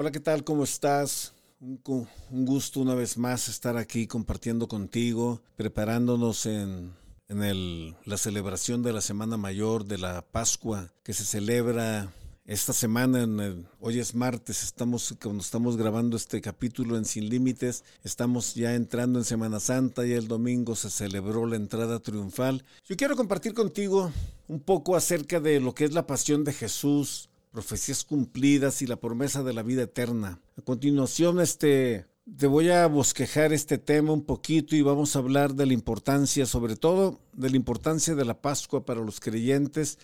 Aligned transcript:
Hola, 0.00 0.10
¿qué 0.10 0.20
tal? 0.20 0.44
¿Cómo 0.44 0.64
estás? 0.64 1.34
Un, 1.60 2.08
gusto 2.30 2.80
una 2.80 2.94
vez 2.94 3.18
más 3.18 3.50
estar 3.50 3.76
aquí 3.76 4.06
compartiendo 4.06 4.66
contigo, 4.66 5.42
preparándonos 5.56 6.46
en, 6.46 6.94
la 7.28 8.16
celebración 8.16 8.82
de 8.82 8.94
la 8.94 9.02
Semana 9.02 9.36
Mayor 9.36 9.84
de 9.84 9.98
la 9.98 10.22
Pascua 10.22 10.90
que 11.02 11.12
se 11.12 11.26
celebra 11.26 12.10
esta 12.46 12.72
semana, 12.72 13.22
en 13.24 13.68
hoy 13.78 13.98
es 13.98 14.14
martes, 14.14 14.62
estamos 14.62 15.14
cuando 15.22 15.42
estamos 15.42 15.76
grabando 15.76 16.16
este 16.16 16.40
capítulo 16.40 16.96
en 16.96 17.04
Sin 17.04 17.28
Límites, 17.28 17.84
estamos 18.02 18.54
ya 18.54 18.74
entrando 18.74 19.18
en 19.18 19.26
Semana 19.26 19.60
Santa 19.60 20.06
y 20.06 20.12
el 20.12 20.28
domingo 20.28 20.76
se 20.76 20.88
celebró 20.88 21.44
la 21.44 21.56
entrada 21.56 21.98
triunfal. 21.98 22.64
Yo 22.86 22.96
quiero 22.96 23.16
compartir 23.16 23.52
contigo 23.52 24.10
un 24.48 24.60
poco 24.60 24.96
acerca 24.96 25.40
de 25.40 25.60
lo 25.60 25.74
que 25.74 25.84
es 25.84 25.92
la 25.92 26.06
pasión 26.06 26.42
de 26.42 26.54
Jesús, 26.54 27.28
profecías 27.50 28.04
cumplidas 28.04 28.82
y 28.82 28.86
la 28.86 28.96
promesa 28.96 29.42
de 29.42 29.52
la 29.52 29.62
vida 29.62 29.82
eterna. 29.82 30.40
A 30.56 30.62
continuación, 30.62 31.40
este, 31.40 32.06
te 32.38 32.46
voy 32.46 32.70
a 32.70 32.86
bosquejar 32.86 33.52
este 33.52 33.78
tema 33.78 34.12
un 34.12 34.24
poquito 34.24 34.76
y 34.76 34.82
vamos 34.82 35.14
a 35.14 35.18
hablar 35.18 35.54
de 35.54 35.66
la 35.66 35.72
importancia, 35.72 36.46
sobre 36.46 36.76
todo 36.76 37.20
de 37.32 37.50
la 37.50 37.56
importancia 37.56 38.14
de 38.14 38.24
la 38.24 38.40
Pascua 38.40 38.84
para 38.84 39.00
los 39.00 39.20
creyentes 39.20 39.98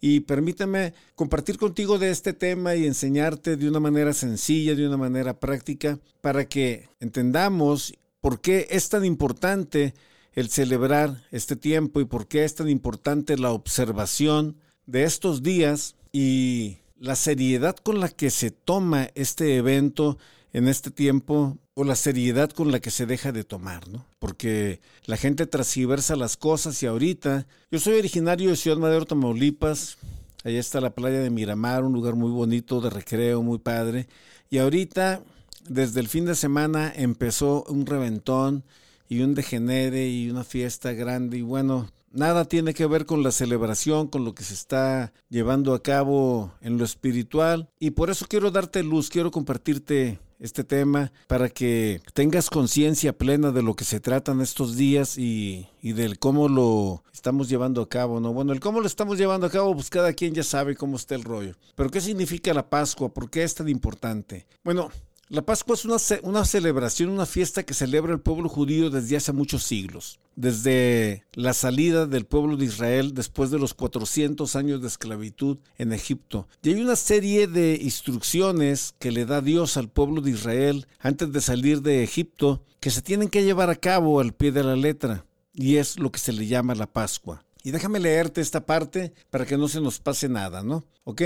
y 0.00 0.20
permíteme 0.20 0.94
compartir 1.14 1.58
contigo 1.58 1.98
de 1.98 2.10
este 2.10 2.32
tema 2.32 2.74
y 2.76 2.86
enseñarte 2.86 3.56
de 3.56 3.68
una 3.68 3.80
manera 3.80 4.12
sencilla, 4.12 4.74
de 4.74 4.86
una 4.86 4.96
manera 4.96 5.40
práctica, 5.40 5.98
para 6.20 6.48
que 6.48 6.88
entendamos 7.00 7.94
por 8.20 8.40
qué 8.40 8.68
es 8.70 8.88
tan 8.88 9.04
importante 9.04 9.94
el 10.32 10.50
celebrar 10.50 11.24
este 11.32 11.56
tiempo 11.56 12.00
y 12.00 12.04
por 12.04 12.28
qué 12.28 12.44
es 12.44 12.54
tan 12.54 12.68
importante 12.68 13.36
la 13.36 13.50
observación 13.50 14.56
de 14.86 15.04
estos 15.04 15.42
días 15.42 15.96
y 16.12 16.78
la 16.98 17.16
seriedad 17.16 17.76
con 17.76 18.00
la 18.00 18.08
que 18.08 18.30
se 18.30 18.50
toma 18.50 19.10
este 19.14 19.56
evento 19.56 20.18
en 20.52 20.68
este 20.68 20.90
tiempo 20.90 21.58
o 21.74 21.84
la 21.84 21.94
seriedad 21.94 22.50
con 22.50 22.72
la 22.72 22.80
que 22.80 22.90
se 22.90 23.06
deja 23.06 23.32
de 23.32 23.44
tomar, 23.44 23.86
¿no? 23.88 24.04
Porque 24.18 24.80
la 25.04 25.16
gente 25.16 25.46
transversa 25.46 26.16
las 26.16 26.36
cosas 26.36 26.82
y 26.82 26.86
ahorita, 26.86 27.46
yo 27.70 27.78
soy 27.78 27.98
originario 27.98 28.50
de 28.50 28.56
Ciudad 28.56 28.78
Madero, 28.78 29.04
Tamaulipas, 29.04 29.98
allá 30.42 30.58
está 30.58 30.80
la 30.80 30.94
playa 30.94 31.20
de 31.20 31.30
Miramar, 31.30 31.84
un 31.84 31.92
lugar 31.92 32.14
muy 32.14 32.30
bonito 32.30 32.80
de 32.80 32.90
recreo, 32.90 33.42
muy 33.42 33.58
padre, 33.58 34.08
y 34.50 34.58
ahorita, 34.58 35.22
desde 35.68 36.00
el 36.00 36.08
fin 36.08 36.24
de 36.24 36.34
semana, 36.34 36.92
empezó 36.96 37.64
un 37.68 37.86
reventón 37.86 38.64
y 39.08 39.20
un 39.20 39.34
degenere 39.34 40.08
y 40.08 40.30
una 40.30 40.44
fiesta 40.44 40.92
grande 40.92 41.38
y 41.38 41.42
bueno, 41.42 41.88
nada 42.10 42.44
tiene 42.46 42.74
que 42.74 42.86
ver 42.86 43.06
con 43.06 43.22
la 43.22 43.32
celebración, 43.32 44.08
con 44.08 44.24
lo 44.24 44.34
que 44.34 44.44
se 44.44 44.54
está 44.54 45.12
llevando 45.28 45.74
a 45.74 45.82
cabo 45.82 46.52
en 46.60 46.78
lo 46.78 46.84
espiritual 46.84 47.68
y 47.78 47.90
por 47.90 48.10
eso 48.10 48.26
quiero 48.28 48.50
darte 48.50 48.82
luz, 48.82 49.10
quiero 49.10 49.30
compartirte 49.30 50.18
este 50.40 50.64
tema 50.64 51.12
para 51.26 51.48
que 51.48 52.00
tengas 52.14 52.50
conciencia 52.50 53.12
plena 53.12 53.50
de 53.50 53.62
lo 53.62 53.74
que 53.74 53.84
se 53.84 54.00
tratan 54.00 54.40
estos 54.40 54.76
días 54.76 55.18
y, 55.18 55.68
del 55.82 56.18
cómo 56.18 56.48
lo 56.48 57.02
estamos 57.12 57.48
llevando 57.48 57.82
a 57.82 57.88
cabo, 57.88 58.20
¿no? 58.20 58.32
Bueno, 58.32 58.52
el 58.52 58.60
cómo 58.60 58.80
lo 58.80 58.86
estamos 58.86 59.18
llevando 59.18 59.46
a 59.46 59.50
cabo, 59.50 59.74
pues 59.74 59.90
cada 59.90 60.12
quien 60.12 60.34
ya 60.34 60.44
sabe 60.44 60.76
cómo 60.76 60.96
está 60.96 61.14
el 61.14 61.24
rollo. 61.24 61.54
Pero 61.74 61.90
¿qué 61.90 62.00
significa 62.00 62.54
la 62.54 62.68
Pascua? 62.68 63.12
¿Por 63.12 63.30
qué 63.30 63.42
es 63.42 63.54
tan 63.54 63.68
importante? 63.68 64.46
Bueno, 64.62 64.90
la 65.30 65.42
Pascua 65.42 65.74
es 65.74 65.84
una, 65.84 65.96
una, 66.22 66.44
celebración, 66.44 67.10
una 67.10 67.26
fiesta 67.26 67.62
que 67.62 67.74
celebra 67.74 68.12
el 68.12 68.20
pueblo 68.20 68.48
judío 68.48 68.88
desde 68.88 69.16
hace 69.16 69.32
muchos 69.32 69.62
siglos, 69.62 70.20
desde 70.36 71.24
la 71.34 71.52
salida 71.52 72.06
del 72.06 72.24
pueblo 72.24 72.56
de 72.56 72.64
Israel 72.64 73.12
después 73.12 73.50
de 73.50 73.58
los 73.58 73.74
400 73.74 74.56
años 74.56 74.80
de 74.80 74.88
esclavitud 74.88 75.58
en 75.76 75.92
Egipto. 75.92 76.48
Y 76.62 76.70
hay 76.70 76.80
una 76.80 76.96
serie 76.96 77.46
de 77.46 77.78
instrucciones 77.82 78.94
que 78.98 79.12
le 79.12 79.26
da 79.26 79.42
Dios 79.42 79.76
al 79.76 79.90
pueblo 79.90 80.22
de 80.22 80.30
Israel 80.30 80.86
antes 80.98 81.30
de 81.30 81.40
salir 81.42 81.82
de 81.82 82.02
Egipto 82.02 82.64
que 82.80 82.90
se 82.90 83.02
tienen 83.02 83.28
que 83.28 83.44
llevar 83.44 83.68
a 83.68 83.76
cabo 83.76 84.20
al 84.20 84.32
pie 84.32 84.52
de 84.52 84.64
la 84.64 84.76
letra, 84.76 85.26
y 85.52 85.76
es 85.76 85.98
lo 85.98 86.10
que 86.10 86.20
se 86.20 86.32
le 86.32 86.46
llama 86.46 86.74
la 86.74 86.86
Pascua. 86.86 87.44
Y 87.64 87.70
déjame 87.70 87.98
leerte 87.98 88.40
esta 88.40 88.64
parte 88.64 89.12
para 89.28 89.44
que 89.44 89.58
no 89.58 89.68
se 89.68 89.80
nos 89.80 89.98
pase 89.98 90.28
nada, 90.28 90.62
¿no? 90.62 90.86
¿Ok? 91.04 91.22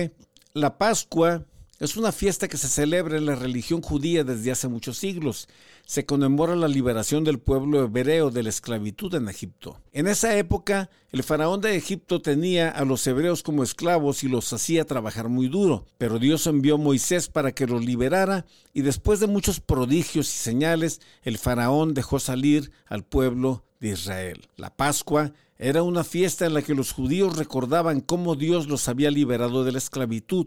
La 0.55 0.79
Pascua 0.79 1.45
es 1.83 1.97
una 1.97 2.13
fiesta 2.13 2.47
que 2.47 2.59
se 2.59 2.69
celebra 2.69 3.19
en 3.19 3.27
la 3.27 3.35
religión 3.35 3.83
judía 3.83 4.23
desde 4.23 4.53
hace 4.53 4.69
muchos 4.69 4.99
siglos. 4.99 5.49
Se 5.85 6.07
conmemora 6.07 6.55
la 6.55 6.69
liberación 6.69 7.25
del 7.25 7.41
pueblo 7.41 7.83
hebreo 7.83 8.31
de 8.31 8.45
la 8.45 8.51
esclavitud 8.51 9.13
en 9.17 9.29
Egipto. 9.29 9.81
En 9.91 10.07
esa 10.07 10.39
época, 10.39 10.91
el 11.11 11.25
faraón 11.25 11.61
de 11.61 11.75
Egipto 11.75 12.23
tenía 12.23 12.69
a 12.71 12.85
los 12.85 13.05
hebreos 13.09 13.43
como 13.43 13.65
esclavos 13.65 14.23
y 14.23 14.29
los 14.29 14.53
hacía 14.53 14.85
trabajar 14.85 15.29
muy 15.29 15.49
duro, 15.49 15.85
pero 15.99 16.21
Dios 16.21 16.47
envió 16.47 16.77
a 16.77 16.79
Moisés 16.79 17.29
para 17.29 17.51
que 17.51 17.67
los 17.67 17.85
liberara 17.85 18.47
y 18.73 18.83
después 18.83 19.19
de 19.19 19.27
muchos 19.27 19.59
prodigios 19.59 20.33
y 20.33 20.39
señales, 20.39 21.01
el 21.25 21.37
faraón 21.37 21.95
dejó 21.95 22.21
salir 22.21 22.71
al 22.87 23.03
pueblo 23.03 23.65
de 23.81 23.89
Israel. 23.89 24.47
La 24.55 24.73
Pascua 24.73 25.33
era 25.59 25.83
una 25.83 26.05
fiesta 26.05 26.47
en 26.47 26.55
la 26.55 26.63
que 26.63 26.77
los 26.77 26.93
judíos 26.93 27.37
recordaban 27.37 28.03
cómo 28.03 28.37
Dios 28.37 28.69
los 28.69 28.89
había 28.89 29.11
liberado 29.11 29.65
de 29.65 29.73
la 29.73 29.79
esclavitud 29.79 30.47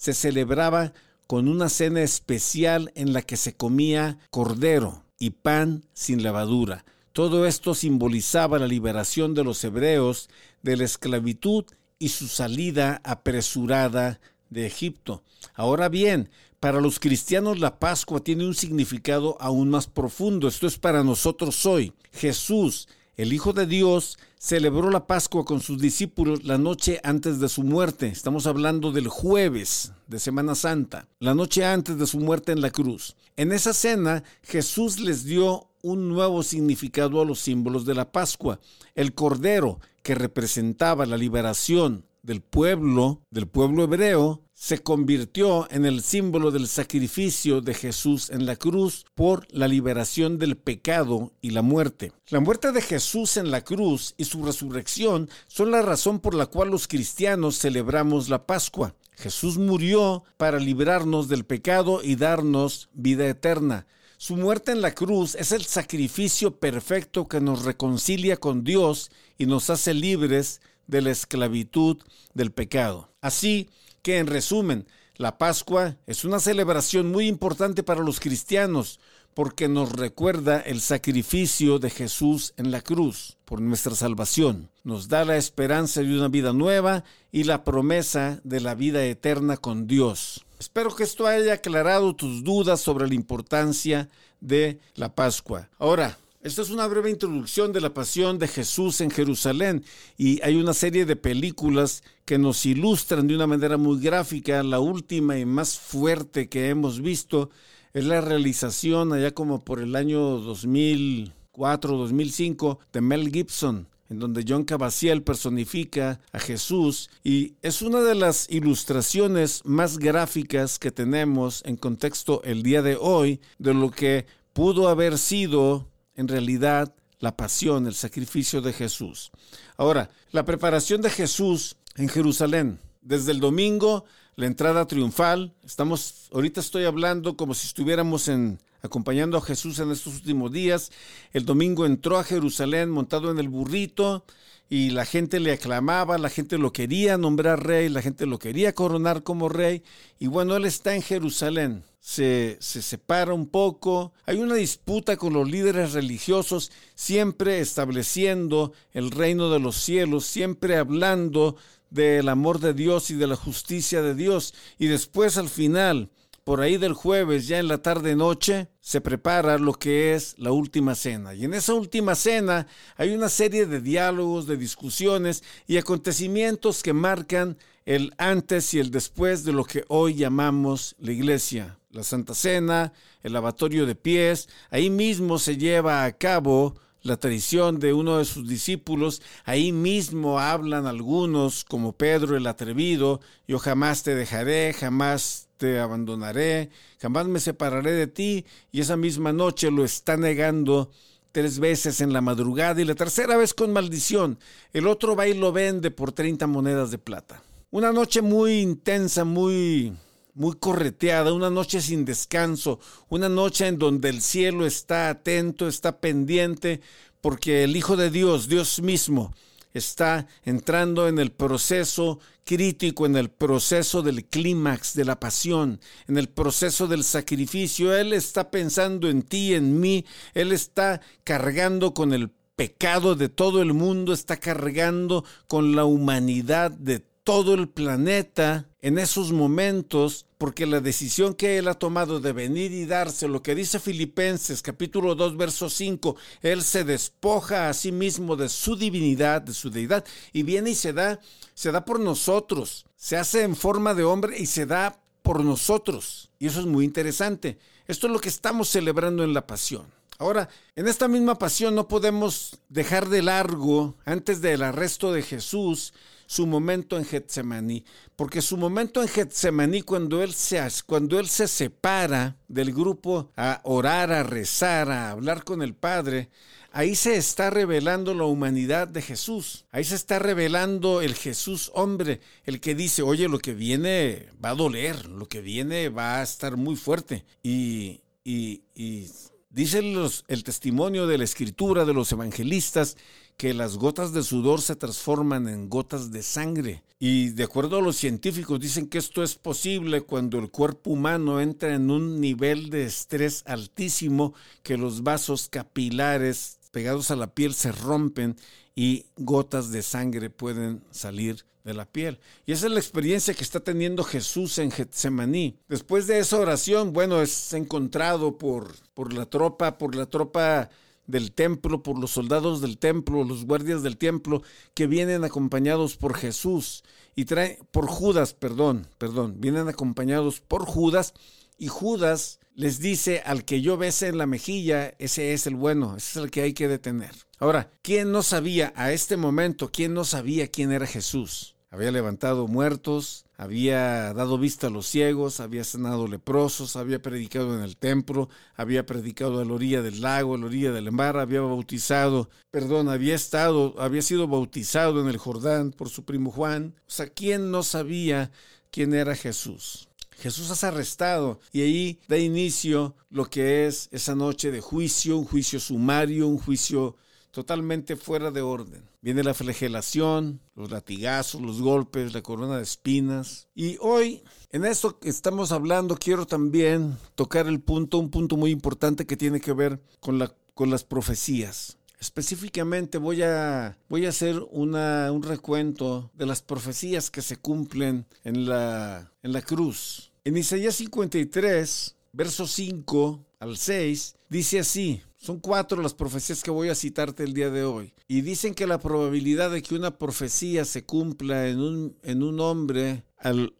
se 0.00 0.14
celebraba 0.14 0.94
con 1.26 1.46
una 1.46 1.68
cena 1.68 2.00
especial 2.00 2.90
en 2.94 3.12
la 3.12 3.20
que 3.20 3.36
se 3.36 3.54
comía 3.54 4.16
cordero 4.30 5.04
y 5.18 5.28
pan 5.28 5.84
sin 5.92 6.22
levadura. 6.22 6.86
Todo 7.12 7.46
esto 7.46 7.74
simbolizaba 7.74 8.58
la 8.58 8.66
liberación 8.66 9.34
de 9.34 9.44
los 9.44 9.62
hebreos 9.62 10.30
de 10.62 10.78
la 10.78 10.84
esclavitud 10.84 11.66
y 11.98 12.08
su 12.08 12.28
salida 12.28 13.02
apresurada 13.04 14.20
de 14.48 14.64
Egipto. 14.66 15.22
Ahora 15.52 15.90
bien, 15.90 16.30
para 16.60 16.80
los 16.80 16.98
cristianos 16.98 17.60
la 17.60 17.78
Pascua 17.78 18.20
tiene 18.20 18.46
un 18.46 18.54
significado 18.54 19.36
aún 19.38 19.68
más 19.68 19.86
profundo. 19.86 20.48
Esto 20.48 20.66
es 20.66 20.78
para 20.78 21.04
nosotros 21.04 21.66
hoy. 21.66 21.92
Jesús, 22.10 22.88
el 23.20 23.34
Hijo 23.34 23.52
de 23.52 23.66
Dios 23.66 24.18
celebró 24.38 24.88
la 24.88 25.06
Pascua 25.06 25.44
con 25.44 25.60
sus 25.60 25.78
discípulos 25.78 26.44
la 26.44 26.56
noche 26.56 27.00
antes 27.04 27.38
de 27.38 27.50
su 27.50 27.62
muerte. 27.62 28.06
Estamos 28.06 28.46
hablando 28.46 28.92
del 28.92 29.08
jueves 29.08 29.92
de 30.06 30.18
Semana 30.18 30.54
Santa, 30.54 31.06
la 31.18 31.34
noche 31.34 31.66
antes 31.66 31.98
de 31.98 32.06
su 32.06 32.18
muerte 32.18 32.52
en 32.52 32.62
la 32.62 32.70
cruz. 32.70 33.16
En 33.36 33.52
esa 33.52 33.74
cena 33.74 34.24
Jesús 34.42 35.00
les 35.00 35.24
dio 35.24 35.68
un 35.82 36.08
nuevo 36.08 36.42
significado 36.42 37.20
a 37.20 37.26
los 37.26 37.40
símbolos 37.40 37.84
de 37.84 37.94
la 37.94 38.10
Pascua. 38.10 38.58
El 38.94 39.12
cordero, 39.12 39.80
que 40.02 40.14
representaba 40.14 41.04
la 41.04 41.18
liberación 41.18 42.06
del 42.22 42.40
pueblo, 42.40 43.20
del 43.30 43.46
pueblo 43.46 43.84
hebreo, 43.84 44.40
se 44.60 44.82
convirtió 44.82 45.66
en 45.70 45.86
el 45.86 46.02
símbolo 46.02 46.50
del 46.50 46.68
sacrificio 46.68 47.62
de 47.62 47.72
Jesús 47.72 48.28
en 48.28 48.44
la 48.44 48.56
cruz 48.56 49.06
por 49.14 49.46
la 49.50 49.66
liberación 49.66 50.38
del 50.38 50.58
pecado 50.58 51.32
y 51.40 51.50
la 51.50 51.62
muerte. 51.62 52.12
La 52.28 52.40
muerte 52.40 52.70
de 52.70 52.82
Jesús 52.82 53.38
en 53.38 53.50
la 53.50 53.62
cruz 53.62 54.12
y 54.18 54.26
su 54.26 54.44
resurrección 54.44 55.30
son 55.48 55.70
la 55.70 55.80
razón 55.80 56.20
por 56.20 56.34
la 56.34 56.44
cual 56.44 56.68
los 56.68 56.88
cristianos 56.88 57.58
celebramos 57.58 58.28
la 58.28 58.44
Pascua. 58.44 58.94
Jesús 59.16 59.56
murió 59.56 60.24
para 60.36 60.58
librarnos 60.58 61.28
del 61.28 61.46
pecado 61.46 62.02
y 62.04 62.16
darnos 62.16 62.90
vida 62.92 63.26
eterna. 63.26 63.86
Su 64.18 64.36
muerte 64.36 64.72
en 64.72 64.82
la 64.82 64.94
cruz 64.94 65.36
es 65.36 65.52
el 65.52 65.64
sacrificio 65.64 66.60
perfecto 66.60 67.28
que 67.28 67.40
nos 67.40 67.64
reconcilia 67.64 68.36
con 68.36 68.62
Dios 68.62 69.10
y 69.38 69.46
nos 69.46 69.70
hace 69.70 69.94
libres 69.94 70.60
de 70.86 71.00
la 71.00 71.12
esclavitud 71.12 71.96
del 72.34 72.52
pecado. 72.52 73.14
Así, 73.22 73.70
que 74.02 74.18
en 74.18 74.26
resumen, 74.26 74.86
la 75.16 75.38
Pascua 75.38 75.96
es 76.06 76.24
una 76.24 76.40
celebración 76.40 77.10
muy 77.10 77.26
importante 77.26 77.82
para 77.82 78.02
los 78.02 78.20
cristianos 78.20 79.00
porque 79.34 79.68
nos 79.68 79.92
recuerda 79.92 80.60
el 80.60 80.80
sacrificio 80.80 81.78
de 81.78 81.90
Jesús 81.90 82.52
en 82.56 82.70
la 82.70 82.80
cruz 82.80 83.36
por 83.44 83.60
nuestra 83.60 83.94
salvación. 83.94 84.70
Nos 84.82 85.08
da 85.08 85.24
la 85.24 85.36
esperanza 85.36 86.00
de 86.02 86.16
una 86.16 86.28
vida 86.28 86.52
nueva 86.52 87.04
y 87.30 87.44
la 87.44 87.64
promesa 87.64 88.40
de 88.44 88.60
la 88.60 88.74
vida 88.74 89.04
eterna 89.04 89.56
con 89.56 89.86
Dios. 89.86 90.44
Espero 90.58 90.94
que 90.94 91.04
esto 91.04 91.26
haya 91.26 91.54
aclarado 91.54 92.14
tus 92.14 92.44
dudas 92.44 92.80
sobre 92.80 93.08
la 93.08 93.14
importancia 93.14 94.08
de 94.40 94.80
la 94.94 95.14
Pascua. 95.14 95.70
Ahora, 95.78 96.18
esta 96.42 96.62
es 96.62 96.70
una 96.70 96.86
breve 96.86 97.10
introducción 97.10 97.70
de 97.70 97.82
la 97.82 97.92
pasión 97.92 98.38
de 98.38 98.48
Jesús 98.48 99.02
en 99.02 99.10
Jerusalén 99.10 99.84
y 100.16 100.40
hay 100.42 100.56
una 100.56 100.72
serie 100.72 101.04
de 101.04 101.14
películas 101.14 102.02
que 102.24 102.38
nos 102.38 102.64
ilustran 102.64 103.26
de 103.26 103.34
una 103.34 103.46
manera 103.46 103.76
muy 103.76 104.00
gráfica. 104.00 104.62
La 104.62 104.80
última 104.80 105.38
y 105.38 105.44
más 105.44 105.78
fuerte 105.78 106.48
que 106.48 106.70
hemos 106.70 107.02
visto 107.02 107.50
es 107.92 108.06
la 108.06 108.22
realización 108.22 109.12
allá 109.12 109.32
como 109.32 109.64
por 109.64 109.80
el 109.80 109.94
año 109.94 110.18
2004, 110.18 111.96
2005 111.98 112.78
de 112.90 113.00
Mel 113.02 113.30
Gibson 113.30 113.88
en 114.08 114.18
donde 114.18 114.44
John 114.48 114.64
Cavaciel 114.64 115.22
personifica 115.22 116.20
a 116.32 116.40
Jesús 116.40 117.10
y 117.22 117.54
es 117.60 117.82
una 117.82 118.00
de 118.00 118.14
las 118.14 118.48
ilustraciones 118.50 119.60
más 119.64 119.98
gráficas 119.98 120.78
que 120.78 120.90
tenemos 120.90 121.62
en 121.66 121.76
contexto 121.76 122.42
el 122.42 122.62
día 122.62 122.80
de 122.80 122.96
hoy 122.96 123.40
de 123.58 123.74
lo 123.74 123.90
que 123.90 124.26
pudo 124.52 124.88
haber 124.88 125.16
sido 125.16 125.89
en 126.20 126.28
realidad 126.28 126.94
la 127.18 127.36
pasión, 127.36 127.86
el 127.86 127.94
sacrificio 127.94 128.60
de 128.60 128.72
Jesús. 128.72 129.30
Ahora, 129.76 130.10
la 130.32 130.44
preparación 130.44 131.00
de 131.00 131.10
Jesús 131.10 131.76
en 131.96 132.08
Jerusalén, 132.08 132.78
desde 133.00 133.32
el 133.32 133.40
domingo 133.40 134.04
la 134.36 134.46
entrada 134.46 134.86
triunfal. 134.86 135.52
Estamos, 135.64 136.28
ahorita 136.32 136.60
estoy 136.60 136.84
hablando 136.84 137.36
como 137.36 137.54
si 137.54 137.66
estuviéramos 137.66 138.28
en, 138.28 138.58
acompañando 138.82 139.36
a 139.36 139.42
Jesús 139.42 139.78
en 139.78 139.90
estos 139.90 140.14
últimos 140.14 140.52
días. 140.52 140.92
El 141.32 141.44
domingo 141.44 141.84
entró 141.84 142.18
a 142.18 142.24
Jerusalén 142.24 142.90
montado 142.90 143.30
en 143.30 143.38
el 143.38 143.48
burrito 143.48 144.24
y 144.72 144.90
la 144.90 145.04
gente 145.04 145.40
le 145.40 145.52
aclamaba, 145.52 146.16
la 146.16 146.30
gente 146.30 146.56
lo 146.56 146.72
quería 146.72 147.18
nombrar 147.18 147.66
rey, 147.66 147.88
la 147.88 148.02
gente 148.02 148.24
lo 148.24 148.38
quería 148.38 148.72
coronar 148.72 149.24
como 149.24 149.48
rey. 149.48 149.82
Y 150.20 150.28
bueno, 150.28 150.54
él 150.54 150.64
está 150.64 150.94
en 150.94 151.02
Jerusalén. 151.02 151.82
Se, 151.98 152.56
se, 152.60 152.80
separa 152.80 153.34
un 153.34 153.48
poco. 153.48 154.12
Hay 154.26 154.38
una 154.38 154.54
disputa 154.54 155.16
con 155.16 155.32
los 155.32 155.50
líderes 155.50 155.92
religiosos, 155.92 156.70
siempre 156.94 157.58
estableciendo 157.58 158.72
el 158.92 159.10
reino 159.10 159.50
de 159.50 159.58
los 159.58 159.74
cielos, 159.74 160.24
siempre 160.24 160.76
hablando 160.76 161.56
del 161.90 162.28
amor 162.28 162.60
de 162.60 162.72
Dios 162.72 163.10
y 163.10 163.16
de 163.16 163.26
la 163.26 163.36
justicia 163.36 164.02
de 164.02 164.14
Dios. 164.14 164.54
Y 164.78 164.86
después 164.86 165.36
al 165.36 165.48
final, 165.48 166.10
por 166.44 166.60
ahí 166.60 166.78
del 166.78 166.94
jueves, 166.94 167.46
ya 167.46 167.58
en 167.58 167.68
la 167.68 167.78
tarde 167.78 168.16
noche, 168.16 168.68
se 168.80 169.00
prepara 169.00 169.58
lo 169.58 169.74
que 169.74 170.14
es 170.14 170.34
la 170.38 170.52
última 170.52 170.94
cena. 170.94 171.34
Y 171.34 171.44
en 171.44 171.54
esa 171.54 171.74
última 171.74 172.14
cena 172.14 172.66
hay 172.96 173.14
una 173.14 173.28
serie 173.28 173.66
de 173.66 173.80
diálogos, 173.80 174.46
de 174.46 174.56
discusiones 174.56 175.42
y 175.66 175.76
acontecimientos 175.76 176.82
que 176.82 176.92
marcan 176.92 177.58
el 177.84 178.14
antes 178.18 178.74
y 178.74 178.80
el 178.80 178.90
después 178.90 179.44
de 179.44 179.52
lo 179.52 179.64
que 179.64 179.84
hoy 179.88 180.14
llamamos 180.14 180.96
la 180.98 181.12
iglesia. 181.12 181.78
La 181.90 182.04
Santa 182.04 182.34
Cena, 182.34 182.92
el 183.22 183.32
lavatorio 183.32 183.84
de 183.84 183.96
pies, 183.96 184.48
ahí 184.70 184.90
mismo 184.90 185.38
se 185.38 185.56
lleva 185.56 186.04
a 186.04 186.12
cabo 186.12 186.76
la 187.02 187.16
tradición 187.16 187.78
de 187.78 187.92
uno 187.92 188.18
de 188.18 188.24
sus 188.24 188.48
discípulos, 188.48 189.22
ahí 189.44 189.72
mismo 189.72 190.38
hablan 190.38 190.86
algunos, 190.86 191.64
como 191.64 191.92
Pedro 191.92 192.36
el 192.36 192.46
atrevido, 192.46 193.20
yo 193.48 193.58
jamás 193.58 194.02
te 194.02 194.14
dejaré, 194.14 194.72
jamás 194.72 195.48
te 195.56 195.78
abandonaré, 195.78 196.70
jamás 196.98 197.26
me 197.26 197.40
separaré 197.40 197.92
de 197.92 198.06
ti, 198.06 198.44
y 198.72 198.80
esa 198.80 198.96
misma 198.96 199.32
noche 199.32 199.70
lo 199.70 199.84
está 199.84 200.16
negando 200.16 200.90
tres 201.32 201.58
veces 201.58 202.00
en 202.00 202.12
la 202.12 202.20
madrugada 202.20 202.80
y 202.80 202.84
la 202.84 202.94
tercera 202.94 203.36
vez 203.36 203.54
con 203.54 203.72
maldición. 203.72 204.38
El 204.72 204.86
otro 204.86 205.14
va 205.16 205.28
y 205.28 205.34
lo 205.34 205.52
vende 205.52 205.90
por 205.90 206.12
30 206.12 206.46
monedas 206.46 206.90
de 206.90 206.98
plata. 206.98 207.42
Una 207.70 207.92
noche 207.92 208.20
muy 208.20 208.60
intensa, 208.60 209.24
muy 209.24 209.92
muy 210.34 210.56
correteada, 210.56 211.32
una 211.32 211.50
noche 211.50 211.80
sin 211.80 212.04
descanso, 212.04 212.80
una 213.08 213.28
noche 213.28 213.66
en 213.66 213.78
donde 213.78 214.08
el 214.08 214.22
cielo 214.22 214.66
está 214.66 215.10
atento, 215.10 215.68
está 215.68 216.00
pendiente, 216.00 216.80
porque 217.20 217.64
el 217.64 217.76
Hijo 217.76 217.96
de 217.96 218.10
Dios, 218.10 218.48
Dios 218.48 218.80
mismo, 218.80 219.34
está 219.72 220.26
entrando 220.44 221.08
en 221.08 221.18
el 221.18 221.30
proceso 221.30 222.18
crítico, 222.44 223.06
en 223.06 223.16
el 223.16 223.30
proceso 223.30 224.02
del 224.02 224.24
clímax 224.24 224.94
de 224.94 225.04
la 225.04 225.20
pasión, 225.20 225.80
en 226.08 226.18
el 226.18 226.28
proceso 226.28 226.86
del 226.86 227.04
sacrificio. 227.04 227.94
Él 227.94 228.12
está 228.12 228.50
pensando 228.50 229.08
en 229.08 229.22
ti, 229.22 229.54
en 229.54 229.78
mí, 229.80 230.04
Él 230.34 230.52
está 230.52 231.00
cargando 231.24 231.94
con 231.94 232.12
el 232.12 232.30
pecado 232.56 233.14
de 233.14 233.28
todo 233.28 233.62
el 233.62 233.72
mundo, 233.72 234.12
está 234.12 234.36
cargando 234.38 235.24
con 235.46 235.76
la 235.76 235.84
humanidad 235.84 236.70
de 236.70 237.00
todo 237.24 237.54
el 237.54 237.68
planeta 237.68 238.69
en 238.82 238.98
esos 238.98 239.32
momentos, 239.32 240.26
porque 240.38 240.66
la 240.66 240.80
decisión 240.80 241.34
que 241.34 241.58
él 241.58 241.68
ha 241.68 241.74
tomado 241.74 242.18
de 242.20 242.32
venir 242.32 242.72
y 242.72 242.86
darse, 242.86 243.28
lo 243.28 243.42
que 243.42 243.54
dice 243.54 243.78
Filipenses 243.78 244.62
capítulo 244.62 245.14
2, 245.14 245.36
verso 245.36 245.68
5, 245.68 246.16
él 246.42 246.62
se 246.62 246.84
despoja 246.84 247.68
a 247.68 247.74
sí 247.74 247.92
mismo 247.92 248.36
de 248.36 248.48
su 248.48 248.76
divinidad, 248.76 249.42
de 249.42 249.52
su 249.52 249.70
deidad, 249.70 250.04
y 250.32 250.42
viene 250.42 250.70
y 250.70 250.74
se 250.74 250.92
da, 250.92 251.20
se 251.54 251.72
da 251.72 251.84
por 251.84 252.00
nosotros, 252.00 252.86
se 252.96 253.16
hace 253.16 253.42
en 253.42 253.54
forma 253.54 253.94
de 253.94 254.04
hombre 254.04 254.38
y 254.38 254.46
se 254.46 254.64
da 254.64 254.98
por 255.22 255.44
nosotros. 255.44 256.30
Y 256.38 256.46
eso 256.46 256.60
es 256.60 256.66
muy 256.66 256.84
interesante. 256.84 257.58
Esto 257.86 258.06
es 258.06 258.12
lo 258.12 258.20
que 258.20 258.30
estamos 258.30 258.68
celebrando 258.68 259.24
en 259.24 259.34
la 259.34 259.46
pasión. 259.46 259.86
Ahora, 260.18 260.48
en 260.76 260.86
esta 260.86 261.08
misma 261.08 261.38
pasión 261.38 261.74
no 261.74 261.88
podemos 261.88 262.60
dejar 262.68 263.08
de 263.08 263.22
largo, 263.22 263.96
antes 264.04 264.40
del 264.40 264.62
arresto 264.62 265.12
de 265.12 265.22
Jesús, 265.22 265.94
su 266.30 266.46
momento 266.46 266.96
en 266.96 267.04
Getsemaní, 267.04 267.84
porque 268.14 268.40
su 268.40 268.56
momento 268.56 269.02
en 269.02 269.08
Getsemaní 269.08 269.82
cuando 269.82 270.22
él 270.22 270.32
se 270.32 270.64
cuando 270.86 271.18
él 271.18 271.26
se 271.26 271.48
separa 271.48 272.36
del 272.46 272.72
grupo 272.72 273.32
a 273.36 273.60
orar, 273.64 274.12
a 274.12 274.22
rezar, 274.22 274.92
a 274.92 275.10
hablar 275.10 275.42
con 275.42 275.60
el 275.60 275.74
Padre, 275.74 276.30
ahí 276.70 276.94
se 276.94 277.16
está 277.16 277.50
revelando 277.50 278.14
la 278.14 278.26
humanidad 278.26 278.86
de 278.86 279.02
Jesús. 279.02 279.64
Ahí 279.72 279.82
se 279.82 279.96
está 279.96 280.20
revelando 280.20 281.00
el 281.00 281.16
Jesús 281.16 281.72
hombre, 281.74 282.20
el 282.44 282.60
que 282.60 282.76
dice, 282.76 283.02
"Oye, 283.02 283.26
lo 283.26 283.40
que 283.40 283.52
viene 283.52 284.28
va 284.42 284.50
a 284.50 284.54
doler, 284.54 285.06
lo 285.06 285.26
que 285.26 285.40
viene 285.40 285.88
va 285.88 286.20
a 286.20 286.22
estar 286.22 286.56
muy 286.56 286.76
fuerte." 286.76 287.24
Y 287.42 288.02
y, 288.22 288.62
y 288.76 289.10
dice 289.50 289.80
el 290.28 290.44
testimonio 290.44 291.06
de 291.06 291.18
la 291.18 291.24
escritura 291.24 291.84
de 291.84 291.92
los 291.92 292.10
evangelistas 292.12 292.96
que 293.36 293.54
las 293.54 293.76
gotas 293.76 294.12
de 294.12 294.22
sudor 294.22 294.60
se 294.60 294.76
transforman 294.76 295.48
en 295.48 295.68
gotas 295.68 296.10
de 296.10 296.22
sangre. 296.22 296.84
Y 296.98 297.30
de 297.30 297.44
acuerdo 297.44 297.78
a 297.78 297.82
los 297.82 297.96
científicos 297.96 298.60
dicen 298.60 298.86
que 298.86 298.98
esto 298.98 299.22
es 299.22 299.34
posible 299.34 300.02
cuando 300.02 300.38
el 300.38 300.50
cuerpo 300.50 300.90
humano 300.90 301.40
entra 301.40 301.74
en 301.74 301.90
un 301.90 302.20
nivel 302.20 302.68
de 302.68 302.84
estrés 302.84 303.42
altísimo, 303.46 304.34
que 304.62 304.76
los 304.76 305.02
vasos 305.02 305.48
capilares 305.48 306.58
pegados 306.70 307.10
a 307.10 307.16
la 307.16 307.34
piel 307.34 307.54
se 307.54 307.72
rompen 307.72 308.36
y 308.74 309.06
gotas 309.16 309.70
de 309.70 309.82
sangre 309.82 310.30
pueden 310.30 310.82
salir 310.90 311.44
de 311.64 311.74
la 311.74 311.84
piel. 311.84 312.18
Y 312.46 312.52
esa 312.52 312.66
es 312.66 312.72
la 312.72 312.80
experiencia 312.80 313.34
que 313.34 313.44
está 313.44 313.60
teniendo 313.60 314.02
Jesús 314.04 314.58
en 314.58 314.70
Getsemaní. 314.70 315.58
Después 315.68 316.06
de 316.06 316.18
esa 316.18 316.38
oración, 316.38 316.92
bueno, 316.92 317.20
es 317.20 317.52
encontrado 317.52 318.38
por, 318.38 318.74
por 318.94 319.12
la 319.12 319.26
tropa, 319.26 319.78
por 319.78 319.94
la 319.94 320.06
tropa 320.06 320.70
del 321.06 321.32
templo, 321.32 321.82
por 321.82 321.98
los 321.98 322.12
soldados 322.12 322.60
del 322.60 322.78
templo, 322.78 323.24
los 323.24 323.44
guardias 323.44 323.82
del 323.82 323.96
templo, 323.96 324.42
que 324.74 324.86
vienen 324.86 325.24
acompañados 325.24 325.96
por 325.96 326.14
Jesús 326.16 326.84
y 327.14 327.24
traen, 327.24 327.58
por 327.70 327.86
Judas, 327.86 328.34
perdón, 328.34 328.86
perdón, 328.98 329.40
vienen 329.40 329.68
acompañados 329.68 330.40
por 330.40 330.64
Judas 330.64 331.14
y 331.58 331.68
Judas 331.68 332.39
les 332.60 332.78
dice 332.78 333.22
al 333.24 333.46
que 333.46 333.62
yo 333.62 333.78
bese 333.78 334.08
en 334.08 334.18
la 334.18 334.26
mejilla, 334.26 334.92
ese 334.98 335.32
es 335.32 335.46
el 335.46 335.54
bueno, 335.54 335.96
ese 335.96 336.18
es 336.18 336.24
el 336.24 336.30
que 336.30 336.42
hay 336.42 336.52
que 336.52 336.68
detener. 336.68 337.12
Ahora, 337.38 337.70
¿quién 337.80 338.12
no 338.12 338.22
sabía 338.22 338.74
a 338.76 338.92
este 338.92 339.16
momento, 339.16 339.70
quién 339.72 339.94
no 339.94 340.04
sabía 340.04 340.48
quién 340.48 340.70
era 340.70 340.86
Jesús? 340.86 341.56
Había 341.70 341.90
levantado 341.90 342.48
muertos, 342.48 343.24
había 343.38 344.12
dado 344.12 344.36
vista 344.36 344.66
a 344.66 344.70
los 344.70 344.86
ciegos, 344.86 345.40
había 345.40 345.64
sanado 345.64 346.06
leprosos, 346.06 346.76
había 346.76 347.00
predicado 347.00 347.56
en 347.56 347.62
el 347.62 347.78
templo, 347.78 348.28
había 348.54 348.84
predicado 348.84 349.40
a 349.40 349.44
la 349.46 349.54
orilla 349.54 349.80
del 349.80 350.02
lago, 350.02 350.34
a 350.34 350.38
la 350.38 350.44
orilla 350.44 350.72
del 350.72 350.92
mar, 350.92 351.16
había 351.16 351.40
bautizado, 351.40 352.28
perdón, 352.50 352.90
había 352.90 353.14
estado, 353.14 353.74
había 353.78 354.02
sido 354.02 354.28
bautizado 354.28 355.00
en 355.00 355.08
el 355.08 355.16
Jordán 355.16 355.70
por 355.70 355.88
su 355.88 356.04
primo 356.04 356.30
Juan. 356.30 356.74
O 356.80 356.90
sea, 356.90 357.08
¿quién 357.08 357.50
no 357.50 357.62
sabía 357.62 358.30
quién 358.70 358.92
era 358.92 359.16
Jesús? 359.16 359.89
Jesús 360.20 360.50
es 360.50 360.64
arrestado 360.64 361.40
y 361.50 361.62
ahí 361.62 361.98
da 362.06 362.18
inicio 362.18 362.94
lo 363.08 363.24
que 363.24 363.66
es 363.66 363.88
esa 363.90 364.14
noche 364.14 364.50
de 364.50 364.60
juicio, 364.60 365.16
un 365.16 365.24
juicio 365.24 365.58
sumario, 365.58 366.28
un 366.28 366.38
juicio 366.38 366.96
totalmente 367.30 367.96
fuera 367.96 368.30
de 368.30 368.42
orden. 368.42 368.82
Viene 369.00 369.22
la 369.22 369.32
flagelación, 369.32 370.40
los 370.54 370.70
latigazos, 370.70 371.40
los 371.40 371.62
golpes, 371.62 372.12
la 372.12 372.22
corona 372.22 372.58
de 372.58 372.62
espinas. 372.62 373.48
Y 373.54 373.78
hoy, 373.80 374.22
en 374.50 374.66
esto 374.66 374.98
que 374.98 375.08
estamos 375.08 375.52
hablando, 375.52 375.96
quiero 375.96 376.26
también 376.26 376.98
tocar 377.14 377.46
el 377.46 377.60
punto, 377.60 377.98
un 377.98 378.10
punto 378.10 378.36
muy 378.36 378.50
importante 378.50 379.06
que 379.06 379.16
tiene 379.16 379.40
que 379.40 379.54
ver 379.54 379.80
con, 380.00 380.18
la, 380.18 380.34
con 380.54 380.70
las 380.70 380.84
profecías. 380.84 381.78
Específicamente 381.98 382.98
voy 382.98 383.22
a, 383.22 383.78
voy 383.88 384.06
a 384.06 384.10
hacer 384.10 384.42
una, 384.50 385.12
un 385.12 385.22
recuento 385.22 386.10
de 386.14 386.26
las 386.26 386.42
profecías 386.42 387.10
que 387.10 387.22
se 387.22 387.36
cumplen 387.36 388.06
en 388.24 388.46
la, 388.46 389.12
en 389.22 389.32
la 389.32 389.42
cruz. 389.42 390.09
En 390.22 390.36
Isaías 390.36 390.74
53, 390.74 391.96
verso 392.12 392.46
5 392.46 393.24
al 393.38 393.56
6, 393.56 394.16
dice 394.28 394.58
así, 394.58 395.00
son 395.16 395.40
cuatro 395.40 395.80
las 395.80 395.94
profecías 395.94 396.42
que 396.42 396.50
voy 396.50 396.68
a 396.68 396.74
citarte 396.74 397.24
el 397.24 397.32
día 397.32 397.48
de 397.48 397.64
hoy. 397.64 397.94
Y 398.06 398.20
dicen 398.20 398.52
que 398.52 398.66
la 398.66 398.78
probabilidad 398.78 399.50
de 399.50 399.62
que 399.62 399.74
una 399.74 399.96
profecía 399.96 400.66
se 400.66 400.84
cumpla 400.84 401.48
en 401.48 401.60
un, 401.60 401.96
en 402.02 402.22
un 402.22 402.38
hombre, 402.40 403.02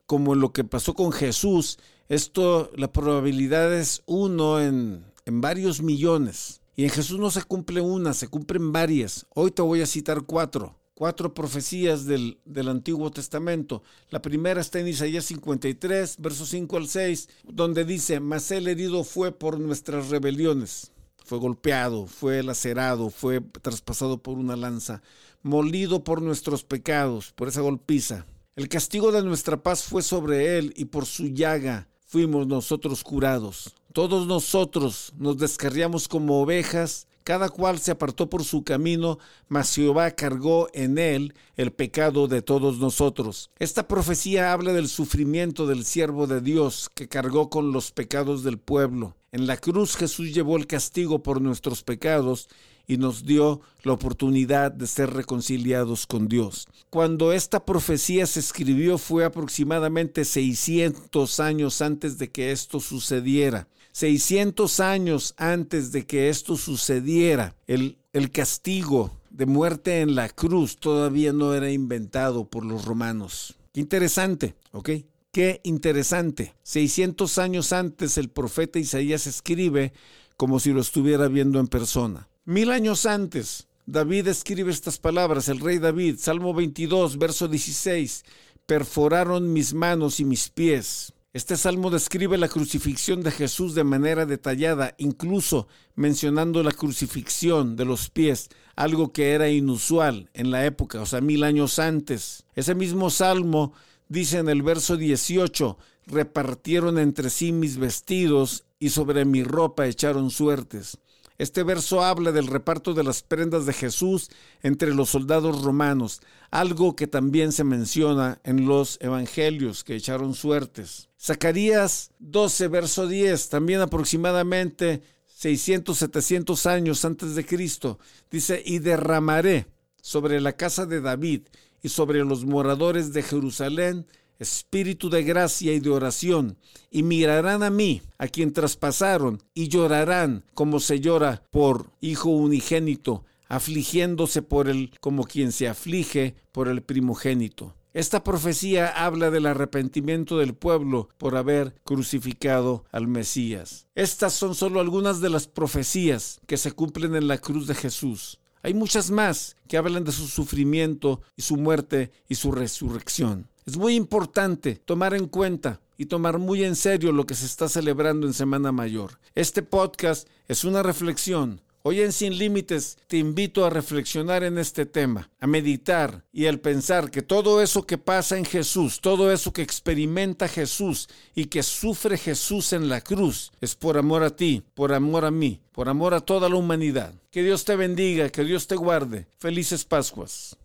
como 0.04 0.34
lo 0.34 0.52
que 0.52 0.64
pasó 0.64 0.92
con 0.92 1.12
Jesús, 1.12 1.78
esto, 2.10 2.70
la 2.76 2.92
probabilidad 2.92 3.72
es 3.72 4.02
uno 4.04 4.60
en, 4.60 5.06
en 5.24 5.40
varios 5.40 5.80
millones. 5.80 6.60
Y 6.76 6.84
en 6.84 6.90
Jesús 6.90 7.18
no 7.18 7.30
se 7.30 7.42
cumple 7.42 7.80
una, 7.80 8.12
se 8.12 8.28
cumplen 8.28 8.70
varias. 8.70 9.24
Hoy 9.34 9.50
te 9.50 9.62
voy 9.62 9.80
a 9.80 9.86
citar 9.86 10.24
cuatro 10.26 10.79
cuatro 11.00 11.32
profecías 11.32 12.04
del, 12.04 12.36
del, 12.44 12.68
Antiguo 12.68 13.10
Testamento. 13.10 13.82
La 14.10 14.20
primera 14.20 14.60
está 14.60 14.80
en 14.80 14.88
Isaías 14.88 15.24
53, 15.24 16.16
versos 16.18 16.50
5 16.50 16.76
al 16.76 16.88
6, 16.88 17.30
donde 17.44 17.86
dice, 17.86 18.20
mas 18.20 18.50
el 18.50 18.68
herido 18.68 19.02
fue 19.02 19.32
por 19.32 19.58
nuestras 19.58 20.10
rebeliones 20.10 20.92
fue 21.24 21.38
golpeado, 21.38 22.06
fue 22.06 22.42
lacerado, 22.42 23.08
fue 23.08 23.40
traspasado 23.40 24.18
por 24.18 24.36
una 24.36 24.56
lanza, 24.56 25.00
molido 25.42 26.04
por 26.04 26.20
nuestros 26.20 26.64
pecados, 26.64 27.32
por 27.32 27.48
esa 27.48 27.62
golpiza. 27.62 28.26
El 28.54 28.68
castigo 28.68 29.10
de 29.10 29.22
nuestra 29.22 29.62
paz 29.62 29.84
fue 29.84 30.02
sobre 30.02 30.58
él 30.58 30.74
y 30.76 30.86
por 30.86 31.06
su 31.06 31.28
llaga 31.28 31.88
fuimos 32.04 32.46
nosotros 32.46 33.04
curados. 33.04 33.74
Todos 33.94 34.26
nosotros 34.26 35.14
nos 35.16 35.38
descarriamos 35.38 36.08
como 36.08 36.42
ovejas, 36.42 37.06
cada 37.24 37.48
cual 37.48 37.78
se 37.78 37.90
apartó 37.90 38.30
por 38.30 38.44
su 38.44 38.64
camino, 38.64 39.18
mas 39.48 39.74
Jehová 39.74 40.10
cargó 40.12 40.68
en 40.72 40.98
él 40.98 41.34
el 41.56 41.72
pecado 41.72 42.28
de 42.28 42.42
todos 42.42 42.78
nosotros. 42.78 43.50
Esta 43.58 43.86
profecía 43.86 44.52
habla 44.52 44.72
del 44.72 44.88
sufrimiento 44.88 45.66
del 45.66 45.84
siervo 45.84 46.26
de 46.26 46.40
Dios 46.40 46.90
que 46.94 47.08
cargó 47.08 47.50
con 47.50 47.72
los 47.72 47.92
pecados 47.92 48.42
del 48.42 48.58
pueblo. 48.58 49.16
En 49.32 49.46
la 49.46 49.56
cruz 49.56 49.96
Jesús 49.96 50.34
llevó 50.34 50.56
el 50.56 50.66
castigo 50.66 51.22
por 51.22 51.40
nuestros 51.40 51.82
pecados 51.82 52.48
y 52.90 52.96
nos 52.96 53.24
dio 53.24 53.60
la 53.84 53.92
oportunidad 53.92 54.72
de 54.72 54.88
ser 54.88 55.10
reconciliados 55.10 56.08
con 56.08 56.26
Dios. 56.26 56.66
Cuando 56.90 57.32
esta 57.32 57.64
profecía 57.64 58.26
se 58.26 58.40
escribió 58.40 58.98
fue 58.98 59.24
aproximadamente 59.24 60.24
600 60.24 61.38
años 61.38 61.80
antes 61.82 62.18
de 62.18 62.32
que 62.32 62.50
esto 62.50 62.80
sucediera. 62.80 63.68
600 63.92 64.80
años 64.80 65.34
antes 65.36 65.92
de 65.92 66.06
que 66.06 66.28
esto 66.28 66.56
sucediera, 66.56 67.54
el, 67.66 67.98
el 68.12 68.30
castigo 68.30 69.12
de 69.30 69.46
muerte 69.46 70.00
en 70.00 70.14
la 70.14 70.28
cruz 70.28 70.78
todavía 70.78 71.32
no 71.32 71.54
era 71.54 71.70
inventado 71.70 72.44
por 72.44 72.64
los 72.64 72.84
romanos. 72.84 73.56
Qué 73.72 73.80
interesante, 73.80 74.54
¿ok? 74.72 74.90
Qué 75.32 75.60
interesante. 75.62 76.54
600 76.64 77.38
años 77.38 77.72
antes 77.72 78.18
el 78.18 78.28
profeta 78.28 78.78
Isaías 78.78 79.26
escribe 79.26 79.92
como 80.36 80.58
si 80.58 80.72
lo 80.72 80.80
estuviera 80.80 81.28
viendo 81.28 81.60
en 81.60 81.68
persona. 81.68 82.28
Mil 82.44 82.70
años 82.72 83.06
antes, 83.06 83.68
David 83.86 84.26
escribe 84.28 84.72
estas 84.72 84.98
palabras, 84.98 85.48
el 85.48 85.60
rey 85.60 85.78
David, 85.78 86.16
Salmo 86.18 86.54
22, 86.54 87.18
verso 87.18 87.46
16, 87.46 88.24
perforaron 88.66 89.52
mis 89.52 89.74
manos 89.74 90.18
y 90.18 90.24
mis 90.24 90.48
pies. 90.48 91.12
Este 91.32 91.56
salmo 91.56 91.90
describe 91.90 92.36
la 92.38 92.48
crucifixión 92.48 93.22
de 93.22 93.30
Jesús 93.30 93.76
de 93.76 93.84
manera 93.84 94.26
detallada, 94.26 94.96
incluso 94.98 95.68
mencionando 95.94 96.64
la 96.64 96.72
crucifixión 96.72 97.76
de 97.76 97.84
los 97.84 98.10
pies, 98.10 98.48
algo 98.74 99.12
que 99.12 99.30
era 99.30 99.48
inusual 99.48 100.28
en 100.34 100.50
la 100.50 100.66
época, 100.66 101.00
o 101.00 101.06
sea, 101.06 101.20
mil 101.20 101.44
años 101.44 101.78
antes. 101.78 102.46
Ese 102.56 102.74
mismo 102.74 103.10
salmo 103.10 103.74
dice 104.08 104.38
en 104.38 104.48
el 104.48 104.62
verso 104.62 104.96
18, 104.96 105.78
repartieron 106.08 106.98
entre 106.98 107.30
sí 107.30 107.52
mis 107.52 107.76
vestidos 107.76 108.64
y 108.80 108.88
sobre 108.90 109.24
mi 109.24 109.44
ropa 109.44 109.86
echaron 109.86 110.30
suertes. 110.30 110.98
Este 111.40 111.62
verso 111.62 112.04
habla 112.04 112.32
del 112.32 112.48
reparto 112.48 112.92
de 112.92 113.02
las 113.02 113.22
prendas 113.22 113.64
de 113.64 113.72
Jesús 113.72 114.28
entre 114.62 114.94
los 114.94 115.08
soldados 115.08 115.62
romanos, 115.62 116.20
algo 116.50 116.94
que 116.94 117.06
también 117.06 117.52
se 117.52 117.64
menciona 117.64 118.42
en 118.44 118.66
los 118.66 118.98
evangelios 119.00 119.82
que 119.82 119.94
echaron 119.94 120.34
suertes. 120.34 121.08
Zacarías 121.18 122.10
12, 122.18 122.68
verso 122.68 123.06
10, 123.06 123.48
también 123.48 123.80
aproximadamente 123.80 125.00
600, 125.28 125.96
700 125.96 126.66
años 126.66 127.06
antes 127.06 127.34
de 127.34 127.46
Cristo, 127.46 127.98
dice, 128.30 128.62
y 128.62 128.80
derramaré 128.80 129.66
sobre 130.02 130.42
la 130.42 130.52
casa 130.52 130.84
de 130.84 131.00
David 131.00 131.44
y 131.82 131.88
sobre 131.88 132.22
los 132.22 132.44
moradores 132.44 133.14
de 133.14 133.22
Jerusalén 133.22 134.06
espíritu 134.40 135.08
de 135.10 135.22
gracia 135.22 135.72
y 135.72 135.78
de 135.78 135.90
oración, 135.90 136.58
y 136.90 137.04
mirarán 137.04 137.62
a 137.62 137.70
mí, 137.70 138.02
a 138.18 138.26
quien 138.26 138.52
traspasaron, 138.52 139.40
y 139.54 139.68
llorarán 139.68 140.44
como 140.54 140.80
se 140.80 140.98
llora 140.98 141.44
por 141.50 141.92
hijo 142.00 142.30
unigénito, 142.30 143.24
afligiéndose 143.48 144.42
por 144.42 144.68
él 144.68 144.92
como 145.00 145.24
quien 145.24 145.52
se 145.52 145.68
aflige 145.68 146.34
por 146.50 146.66
el 146.68 146.82
primogénito. 146.82 147.74
Esta 147.92 148.22
profecía 148.22 148.86
habla 148.86 149.32
del 149.32 149.46
arrepentimiento 149.46 150.38
del 150.38 150.54
pueblo 150.54 151.08
por 151.18 151.36
haber 151.36 151.74
crucificado 151.82 152.84
al 152.92 153.08
Mesías. 153.08 153.88
Estas 153.96 154.32
son 154.32 154.54
solo 154.54 154.78
algunas 154.78 155.20
de 155.20 155.28
las 155.28 155.48
profecías 155.48 156.40
que 156.46 156.56
se 156.56 156.70
cumplen 156.70 157.16
en 157.16 157.26
la 157.26 157.38
cruz 157.38 157.66
de 157.66 157.74
Jesús. 157.74 158.38
Hay 158.62 158.74
muchas 158.74 159.10
más 159.10 159.56
que 159.66 159.76
hablan 159.76 160.04
de 160.04 160.12
su 160.12 160.28
sufrimiento 160.28 161.20
y 161.36 161.42
su 161.42 161.56
muerte 161.56 162.12
y 162.28 162.36
su 162.36 162.52
resurrección. 162.52 163.49
Es 163.66 163.76
muy 163.76 163.94
importante 163.94 164.76
tomar 164.76 165.14
en 165.14 165.26
cuenta 165.26 165.80
y 165.98 166.06
tomar 166.06 166.38
muy 166.38 166.64
en 166.64 166.76
serio 166.76 167.12
lo 167.12 167.26
que 167.26 167.34
se 167.34 167.44
está 167.44 167.68
celebrando 167.68 168.26
en 168.26 168.32
Semana 168.32 168.72
Mayor. 168.72 169.18
Este 169.34 169.62
podcast 169.62 170.26
es 170.48 170.64
una 170.64 170.82
reflexión. 170.82 171.60
Hoy 171.82 172.00
en 172.00 172.12
Sin 172.12 172.36
Límites 172.36 172.98
te 173.06 173.16
invito 173.16 173.64
a 173.64 173.70
reflexionar 173.70 174.44
en 174.44 174.58
este 174.58 174.84
tema, 174.86 175.30
a 175.40 175.46
meditar 175.46 176.24
y 176.32 176.46
al 176.46 176.60
pensar 176.60 177.10
que 177.10 177.22
todo 177.22 177.62
eso 177.62 177.86
que 177.86 177.96
pasa 177.96 178.36
en 178.36 178.44
Jesús, 178.44 179.00
todo 179.00 179.32
eso 179.32 179.52
que 179.52 179.62
experimenta 179.62 180.48
Jesús 180.48 181.08
y 181.34 181.46
que 181.46 181.62
sufre 181.62 182.18
Jesús 182.18 182.74
en 182.74 182.88
la 182.88 183.00
cruz, 183.00 183.52
es 183.60 183.74
por 183.74 183.96
amor 183.96 184.22
a 184.22 184.36
ti, 184.36 184.62
por 184.74 184.92
amor 184.92 185.24
a 185.24 185.30
mí, 185.30 185.60
por 185.72 185.88
amor 185.88 186.12
a 186.12 186.20
toda 186.20 186.48
la 186.48 186.56
humanidad. 186.56 187.14
Que 187.30 187.42
Dios 187.42 187.64
te 187.64 187.76
bendiga, 187.76 188.28
que 188.28 188.44
Dios 188.44 188.66
te 188.66 188.76
guarde. 188.76 189.26
Felices 189.38 189.84
Pascuas. 189.84 190.56